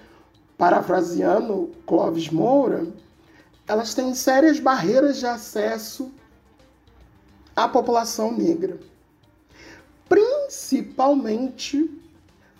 parafraseando 0.56 1.70
Clóvis 1.86 2.30
Moura, 2.30 2.86
elas 3.66 3.94
têm 3.94 4.14
sérias 4.14 4.58
barreiras 4.58 5.18
de 5.18 5.26
acesso 5.26 6.12
a 7.54 7.68
população 7.68 8.32
negra. 8.32 8.78
Principalmente 10.08 11.90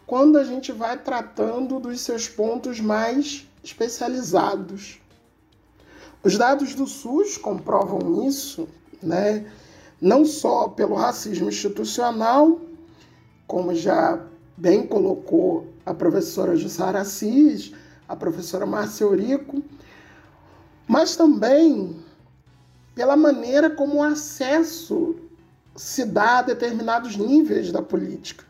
quando 0.06 0.36
a 0.36 0.44
gente 0.44 0.72
vai 0.72 0.98
tratando 0.98 1.80
dos 1.80 2.00
seus 2.00 2.28
pontos 2.28 2.80
mais 2.80 3.48
especializados. 3.64 5.00
Os 6.22 6.36
dados 6.36 6.74
do 6.74 6.86
SUS 6.86 7.38
comprovam 7.38 8.26
isso, 8.28 8.68
né? 9.02 9.50
não 10.02 10.24
só 10.24 10.68
pelo 10.68 10.96
racismo 10.96 11.48
institucional, 11.48 12.60
como 13.46 13.74
já 13.74 14.20
bem 14.56 14.86
colocou 14.86 15.68
a 15.86 15.94
professora 15.94 16.56
Jussara 16.56 17.00
Assis, 17.00 17.72
a 18.08 18.16
professora 18.16 18.66
Márcia 18.66 19.04
Eurico, 19.04 19.62
mas 20.92 21.16
também 21.16 21.96
pela 22.94 23.16
maneira 23.16 23.70
como 23.70 23.96
o 23.96 24.02
acesso 24.02 25.16
se 25.74 26.04
dá 26.04 26.40
a 26.40 26.42
determinados 26.42 27.16
níveis 27.16 27.72
da 27.72 27.80
política, 27.80 28.44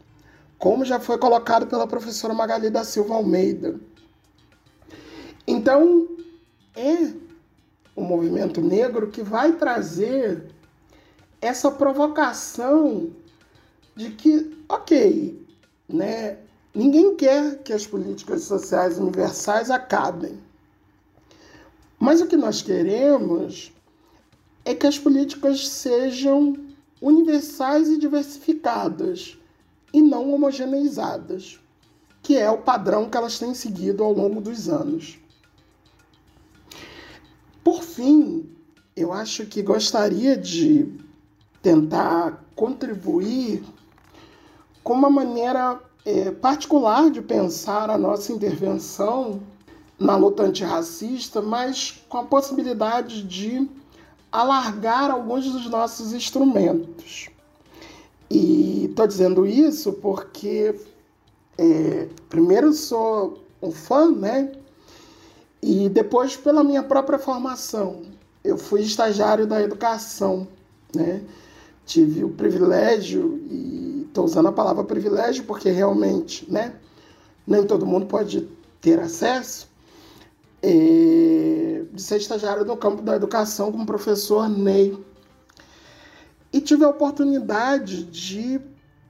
como 0.58 0.84
já 0.84 0.98
foi 0.98 1.18
colocado 1.18 1.68
pela 1.68 1.86
professora 1.86 2.34
Magali 2.34 2.68
da 2.68 2.82
Silva 2.82 3.14
Almeida. 3.14 3.78
Então, 5.46 6.08
é 6.74 7.12
o 7.94 8.02
movimento 8.02 8.60
negro 8.60 9.06
que 9.06 9.22
vai 9.22 9.52
trazer 9.52 10.44
essa 11.40 11.70
provocação 11.70 13.12
de 13.94 14.10
que, 14.10 14.64
ok, 14.68 15.46
né, 15.88 16.38
ninguém 16.74 17.14
quer 17.14 17.58
que 17.58 17.72
as 17.72 17.86
políticas 17.86 18.42
sociais 18.42 18.98
universais 18.98 19.70
acabem. 19.70 20.40
Mas 22.02 22.20
o 22.20 22.26
que 22.26 22.36
nós 22.36 22.60
queremos 22.60 23.72
é 24.64 24.74
que 24.74 24.88
as 24.88 24.98
políticas 24.98 25.68
sejam 25.68 26.56
universais 27.00 27.88
e 27.90 27.96
diversificadas 27.96 29.38
e 29.94 30.02
não 30.02 30.34
homogeneizadas, 30.34 31.60
que 32.20 32.36
é 32.36 32.50
o 32.50 32.58
padrão 32.58 33.08
que 33.08 33.16
elas 33.16 33.38
têm 33.38 33.54
seguido 33.54 34.02
ao 34.02 34.12
longo 34.12 34.40
dos 34.40 34.68
anos. 34.68 35.16
Por 37.62 37.84
fim, 37.84 38.50
eu 38.96 39.12
acho 39.12 39.46
que 39.46 39.62
gostaria 39.62 40.36
de 40.36 40.92
tentar 41.62 42.44
contribuir 42.56 43.62
com 44.82 44.94
uma 44.94 45.08
maneira 45.08 45.80
é, 46.04 46.32
particular 46.32 47.12
de 47.12 47.22
pensar 47.22 47.90
a 47.90 47.96
nossa 47.96 48.32
intervenção 48.32 49.40
na 50.02 50.16
luta 50.16 50.42
antirracista, 50.42 51.40
mas 51.40 52.02
com 52.08 52.18
a 52.18 52.24
possibilidade 52.24 53.22
de 53.22 53.68
alargar 54.30 55.10
alguns 55.10 55.50
dos 55.50 55.70
nossos 55.70 56.12
instrumentos. 56.12 57.28
E 58.28 58.86
estou 58.86 59.06
dizendo 59.06 59.46
isso 59.46 59.92
porque, 59.94 60.74
é, 61.56 62.08
primeiro, 62.28 62.72
sou 62.72 63.44
um 63.62 63.70
fã, 63.70 64.10
né? 64.10 64.52
E 65.62 65.88
depois, 65.88 66.36
pela 66.36 66.64
minha 66.64 66.82
própria 66.82 67.18
formação, 67.18 68.02
eu 68.42 68.58
fui 68.58 68.80
estagiário 68.80 69.46
da 69.46 69.62
educação, 69.62 70.48
né? 70.94 71.22
Tive 71.86 72.24
o 72.24 72.30
privilégio, 72.30 73.40
e 73.48 74.06
estou 74.08 74.24
usando 74.24 74.48
a 74.48 74.52
palavra 74.52 74.82
privilégio 74.82 75.44
porque 75.44 75.70
realmente, 75.70 76.50
né? 76.50 76.74
Nem 77.46 77.64
todo 77.64 77.86
mundo 77.86 78.06
pode 78.06 78.48
ter 78.80 78.98
acesso, 78.98 79.71
é, 80.62 81.84
de 81.92 82.00
ser 82.00 82.18
estagiário 82.18 82.64
no 82.64 82.76
campo 82.76 83.02
da 83.02 83.16
educação 83.16 83.72
com 83.72 83.82
o 83.82 83.86
professor 83.86 84.48
Ney. 84.48 84.96
E 86.52 86.60
tive 86.60 86.84
a 86.84 86.88
oportunidade 86.88 88.04
de 88.04 88.60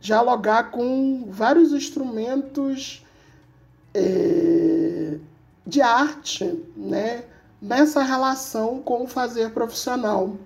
dialogar 0.00 0.70
com 0.70 1.26
vários 1.28 1.72
instrumentos 1.72 3.04
é, 3.94 5.18
de 5.66 5.80
arte, 5.80 6.60
né, 6.76 7.24
nessa 7.60 8.02
relação 8.02 8.80
com 8.80 9.04
o 9.04 9.06
fazer 9.06 9.50
profissional. 9.50 10.36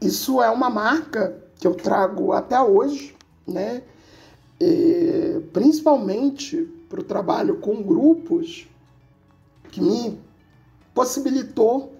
Isso 0.00 0.40
é 0.40 0.50
uma 0.50 0.70
marca 0.70 1.36
que 1.58 1.66
eu 1.66 1.74
trago 1.74 2.32
até 2.32 2.60
hoje, 2.60 3.16
né, 3.46 3.82
é, 4.60 5.40
principalmente 5.52 6.68
para 6.88 7.00
o 7.00 7.04
trabalho 7.04 7.56
com 7.56 7.82
grupos 7.82 8.68
que 9.68 9.80
me 9.80 10.18
possibilitou 10.94 11.92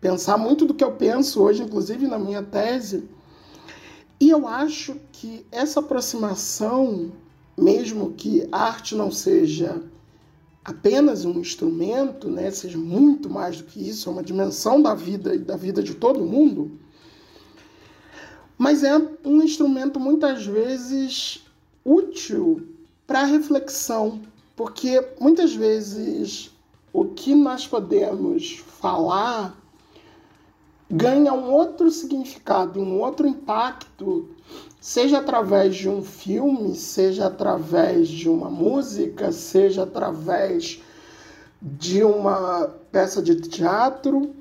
pensar 0.00 0.38
muito 0.38 0.64
do 0.64 0.74
que 0.74 0.84
eu 0.84 0.92
penso 0.92 1.42
hoje, 1.42 1.62
inclusive 1.62 2.06
na 2.06 2.18
minha 2.18 2.42
tese. 2.42 3.08
E 4.18 4.30
eu 4.30 4.46
acho 4.46 4.96
que 5.12 5.44
essa 5.50 5.80
aproximação 5.80 7.12
mesmo 7.60 8.12
que 8.12 8.48
a 8.50 8.64
arte 8.64 8.94
não 8.94 9.10
seja 9.10 9.82
apenas 10.64 11.24
um 11.24 11.38
instrumento, 11.38 12.28
né, 12.28 12.50
seja 12.50 12.78
muito 12.78 13.28
mais 13.28 13.58
do 13.58 13.64
que 13.64 13.88
isso, 13.88 14.08
é 14.08 14.12
uma 14.12 14.22
dimensão 14.22 14.80
da 14.80 14.94
vida 14.94 15.34
e 15.34 15.38
da 15.38 15.56
vida 15.56 15.82
de 15.82 15.94
todo 15.94 16.24
mundo, 16.24 16.78
mas 18.56 18.82
é 18.82 18.96
um 19.24 19.42
instrumento 19.42 20.00
muitas 20.00 20.44
vezes 20.44 21.44
útil 21.84 22.66
para 23.06 23.24
reflexão, 23.24 24.20
porque 24.54 25.06
muitas 25.18 25.54
vezes 25.54 26.50
o 26.92 27.04
que 27.04 27.34
nós 27.34 27.66
podemos 27.66 28.62
falar 28.80 29.56
ganha 30.90 31.32
um 31.32 31.52
outro 31.52 31.90
significado, 31.90 32.80
um 32.80 33.00
outro 33.00 33.26
impacto, 33.28 34.28
seja 34.80 35.18
através 35.18 35.76
de 35.76 35.88
um 35.88 36.02
filme, 36.02 36.74
seja 36.74 37.26
através 37.26 38.08
de 38.08 38.28
uma 38.28 38.50
música, 38.50 39.30
seja 39.30 39.84
através 39.84 40.82
de 41.62 42.02
uma 42.02 42.68
peça 42.90 43.22
de 43.22 43.36
teatro. 43.36 44.34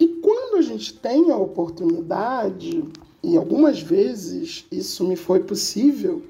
E 0.00 0.08
quando 0.08 0.56
a 0.56 0.62
gente 0.62 0.94
tem 0.94 1.30
a 1.30 1.36
oportunidade, 1.36 2.82
e 3.22 3.36
algumas 3.36 3.80
vezes 3.80 4.64
isso 4.72 5.06
me 5.06 5.16
foi 5.16 5.40
possível, 5.40 6.22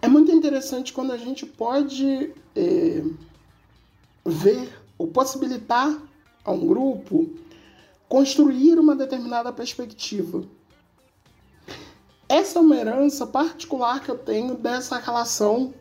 é 0.00 0.08
muito 0.08 0.32
interessante 0.32 0.92
quando 0.92 1.12
a 1.12 1.18
gente 1.18 1.44
pode 1.44 2.30
é, 2.56 3.02
ver 4.24 4.72
ou 4.96 5.08
possibilitar 5.08 6.00
a 6.44 6.52
um 6.52 6.66
grupo 6.66 7.30
construir 8.08 8.78
uma 8.78 8.94
determinada 8.94 9.52
perspectiva. 9.52 10.44
Essa 12.28 12.58
é 12.58 12.62
uma 12.62 12.76
herança 12.76 13.26
particular 13.26 14.00
que 14.00 14.10
eu 14.10 14.18
tenho 14.18 14.54
dessa 14.54 14.98
relação 14.98 15.72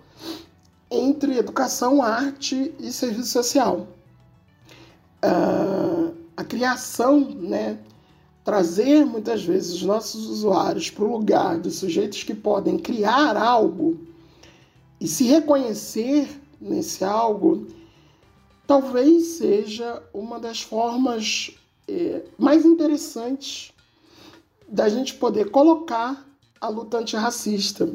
entre 0.89 1.37
educação, 1.37 2.01
arte 2.01 2.73
e 2.79 2.91
serviço 2.91 3.31
social. 3.31 3.87
Uh, 5.23 6.13
a 6.35 6.43
criação, 6.43 7.19
né, 7.19 7.79
trazer 8.43 9.05
muitas 9.05 9.43
vezes 9.43 9.75
os 9.75 9.83
nossos 9.83 10.27
usuários 10.27 10.89
para 10.89 11.05
o 11.05 11.11
lugar 11.11 11.59
de 11.59 11.71
sujeitos 11.71 12.23
que 12.23 12.33
podem 12.33 12.77
criar 12.77 13.37
algo 13.37 13.99
e 14.99 15.07
se 15.07 15.25
reconhecer 15.25 16.27
nesse 16.59 17.03
algo, 17.03 17.67
talvez 18.71 19.25
seja 19.25 20.01
uma 20.13 20.39
das 20.39 20.61
formas 20.61 21.53
é, 21.89 22.21
mais 22.37 22.63
interessantes 22.63 23.73
da 24.65 24.87
gente 24.87 25.13
poder 25.15 25.51
colocar 25.51 26.25
a 26.61 26.69
luta 26.69 26.99
antirracista. 26.99 27.93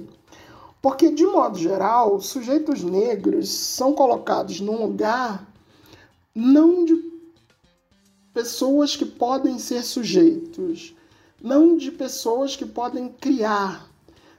Porque, 0.82 1.10
de 1.10 1.24
modo 1.24 1.56
geral, 1.56 2.20
sujeitos 2.20 2.82
negros 2.82 3.48
são 3.48 3.94
colocados 3.94 4.60
num 4.60 4.82
lugar 4.82 5.50
não 6.34 6.84
de 6.84 7.02
pessoas 8.34 8.94
que 8.94 9.06
podem 9.06 9.58
ser 9.58 9.82
sujeitos, 9.82 10.94
não 11.42 11.78
de 11.78 11.90
pessoas 11.90 12.54
que 12.54 12.66
podem 12.66 13.08
criar, 13.08 13.88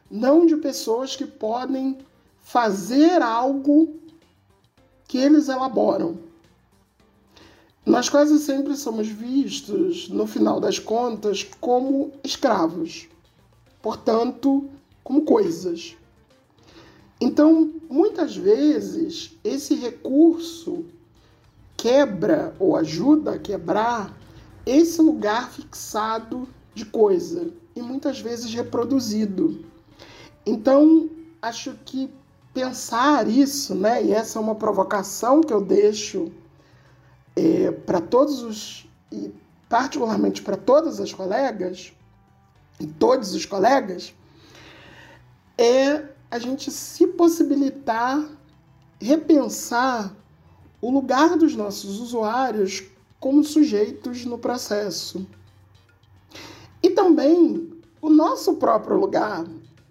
não 0.08 0.46
de 0.46 0.56
pessoas 0.58 1.16
que 1.16 1.26
podem 1.26 1.98
fazer 2.44 3.24
algo 3.24 3.96
que 5.08 5.18
eles 5.18 5.50
elaboram. 5.50 6.27
Nós 7.88 8.10
quase 8.10 8.38
sempre 8.40 8.76
somos 8.76 9.08
vistos, 9.08 10.10
no 10.10 10.28
final 10.28 10.60
das 10.60 10.78
contas, 10.78 11.48
como 11.62 12.12
escravos, 12.22 13.08
portanto, 13.82 14.66
como 15.02 15.22
coisas. 15.22 15.96
Então, 17.22 17.72
muitas 17.90 18.36
vezes, 18.36 19.38
esse 19.42 19.74
recurso 19.74 20.84
quebra 21.78 22.54
ou 22.60 22.76
ajuda 22.76 23.36
a 23.36 23.40
quebrar 23.40 24.14
esse 24.66 25.02
lugar 25.02 25.50
fixado 25.50 26.46
de 26.76 26.84
coisa 26.84 27.54
e 27.74 27.82
muitas 27.82 28.20
vezes 28.20 28.54
reproduzido. 28.54 29.64
Então, 30.46 31.10
acho 31.42 31.74
que 31.86 32.10
pensar 32.54 33.30
isso, 33.30 33.74
né, 33.74 34.04
e 34.04 34.12
essa 34.12 34.40
é 34.40 34.42
uma 34.42 34.56
provocação 34.56 35.40
que 35.40 35.54
eu 35.54 35.62
deixo 35.62 36.30
é, 37.38 37.72
para 37.72 38.02
todos 38.02 38.42
os, 38.42 38.90
e 39.12 39.32
particularmente 39.70 40.42
para 40.42 40.58
todas 40.58 41.00
as 41.00 41.14
colegas, 41.14 41.94
e 42.80 42.88
todos 42.88 43.36
os 43.36 43.46
colegas, 43.46 44.14
é 45.58 46.04
a 46.30 46.40
gente 46.40 46.72
se 46.72 47.06
possibilitar 47.08 48.28
repensar 49.00 50.12
o 50.82 50.90
lugar 50.90 51.38
dos 51.38 51.56
nossos 51.56 52.00
usuários 52.00 52.84
como 53.20 53.44
sujeitos 53.44 54.26
no 54.26 54.38
processo. 54.38 55.26
E 56.82 56.90
também 56.90 57.72
o 58.02 58.10
nosso 58.10 58.56
próprio 58.56 58.98
lugar, 58.98 59.46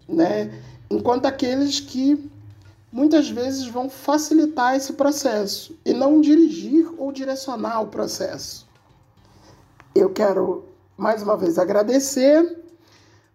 né? 0.08 0.62
enquanto 0.90 1.26
aqueles 1.26 1.80
que 1.80 2.30
muitas 2.96 3.28
vezes 3.28 3.66
vão 3.66 3.90
facilitar 3.90 4.74
esse 4.74 4.94
processo 4.94 5.78
e 5.84 5.92
não 5.92 6.18
dirigir 6.18 6.90
ou 6.96 7.12
direcionar 7.12 7.82
o 7.82 7.88
processo. 7.88 8.66
Eu 9.94 10.08
quero 10.08 10.64
mais 10.96 11.22
uma 11.22 11.36
vez 11.36 11.58
agradecer, 11.58 12.58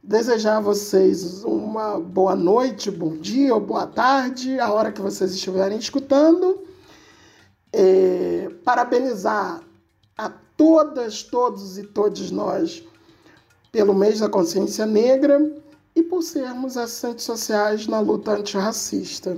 desejar 0.02 0.58
a 0.58 0.62
vocês 0.62 1.44
uma 1.44 2.00
boa 2.00 2.36
noite, 2.36 2.90
bom 2.90 3.16
dia 3.16 3.54
ou 3.54 3.62
boa 3.62 3.86
tarde, 3.86 4.60
a 4.60 4.74
hora 4.74 4.92
que 4.92 5.00
vocês 5.00 5.32
estiverem 5.32 5.78
escutando. 5.78 6.64
É, 7.72 8.50
parabenizar 8.66 9.62
a 10.18 10.30
todas, 10.58 11.22
todos 11.22 11.78
e 11.78 11.84
todos 11.84 12.32
nós 12.32 12.84
pelo 13.72 13.94
mês 13.94 14.22
da 14.22 14.28
consciência 14.28 14.88
negra 14.88 15.40
e 15.96 16.04
por 16.04 16.22
sermos 16.22 16.78
assistentes 16.78 17.26
sociais 17.26 17.88
na 17.88 18.00
luta 18.00 18.32
antirracista. 18.32 19.38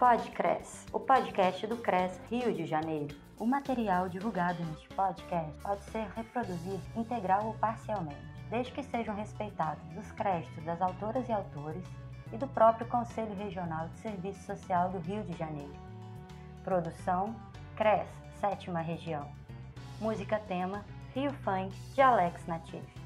Podcres, 0.00 0.86
o 0.94 0.98
podcast 0.98 1.66
do 1.66 1.76
CRES 1.76 2.18
Rio 2.30 2.54
de 2.54 2.64
Janeiro. 2.64 3.14
O 3.38 3.44
material 3.44 4.08
divulgado 4.08 4.64
neste 4.64 4.88
podcast 4.94 5.52
pode 5.60 5.84
ser 5.90 6.08
reproduzido 6.16 6.80
integral 6.96 7.48
ou 7.48 7.54
parcialmente, 7.54 8.39
desde 8.50 8.72
que 8.72 8.82
sejam 8.82 9.14
respeitados 9.14 9.82
os 9.96 10.10
créditos 10.12 10.64
das 10.64 10.82
autoras 10.82 11.26
e 11.28 11.32
autores 11.32 11.84
e 12.32 12.36
do 12.36 12.48
próprio 12.48 12.86
Conselho 12.88 13.34
Regional 13.36 13.88
de 13.88 14.00
Serviço 14.00 14.44
Social 14.44 14.90
do 14.90 14.98
Rio 14.98 15.22
de 15.22 15.36
Janeiro. 15.38 15.72
Produção 16.64 17.34
CRES, 17.76 18.08
sétima 18.40 18.80
região. 18.80 19.26
Música 20.00 20.38
tema 20.40 20.84
Rio 21.14 21.32
Funk 21.32 21.74
de 21.94 22.02
Alex 22.02 22.46
Natif. 22.46 22.99